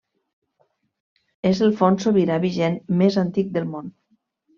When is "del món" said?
3.59-3.93